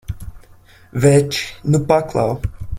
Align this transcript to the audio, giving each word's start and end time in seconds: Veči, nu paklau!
Veči, 1.03 1.45
nu 1.69 1.85
paklau! 1.91 2.37